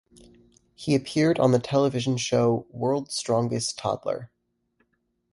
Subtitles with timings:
[0.73, 4.31] He appeared on the television show, "World's Strongest Toddler".